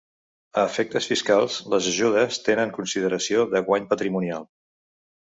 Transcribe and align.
A 0.59 0.61
efectes 0.71 1.09
fiscals, 1.11 1.57
les 1.73 1.89
ajudes 1.91 2.39
tenen 2.47 2.73
consideració 2.79 3.45
de 3.53 3.63
guany 3.69 3.87
patrimonial. 3.93 4.49